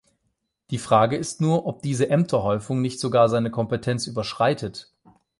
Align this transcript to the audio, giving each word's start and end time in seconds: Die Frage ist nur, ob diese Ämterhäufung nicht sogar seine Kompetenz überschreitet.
Die 0.71 0.79
Frage 0.79 1.15
ist 1.15 1.41
nur, 1.41 1.67
ob 1.67 1.83
diese 1.83 2.09
Ämterhäufung 2.09 2.81
nicht 2.81 2.99
sogar 2.99 3.29
seine 3.29 3.51
Kompetenz 3.51 4.07
überschreitet. 4.07 4.91